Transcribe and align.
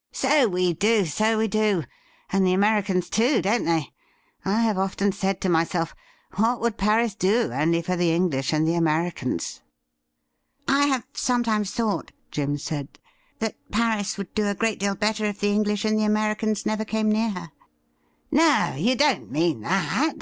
'So 0.12 0.46
we 0.46 0.72
do, 0.72 1.04
so 1.04 1.36
we 1.36 1.48
do; 1.48 1.82
and 2.30 2.46
the 2.46 2.52
Americans, 2.54 3.10
too, 3.10 3.42
don't 3.42 3.64
they? 3.64 3.92
I 4.44 4.60
have 4.60 4.78
often 4.78 5.10
said 5.10 5.40
to 5.40 5.48
myself, 5.48 5.96
"What 6.36 6.60
would 6.60 6.76
Paris 6.78 7.16
do, 7.16 7.50
only 7.52 7.82
for 7.82 7.96
the 7.96 8.14
English 8.14 8.52
and 8.52 8.68
the 8.68 8.76
Americans 8.76 9.62
.?"''I 10.68 10.86
have 10.86 11.06
sometimes 11.12 11.72
thought,' 11.72 12.12
Jim 12.30 12.56
said,' 12.56 13.00
that 13.40 13.56
Paris 13.72 14.16
would 14.16 14.32
do 14.32 14.46
a 14.46 14.54
gi 14.54 14.66
eat 14.74 14.78
deal 14.78 14.94
better 14.94 15.24
if 15.24 15.40
the 15.40 15.50
English 15.52 15.84
and 15.84 15.98
the 15.98 16.04
Americans 16.04 16.64
never 16.64 16.84
came 16.84 17.10
near 17.10 17.30
her.'' 17.30 17.50
No, 18.30 18.76
you 18.78 18.94
don't 18.94 19.32
mean 19.32 19.62
that 19.62 20.14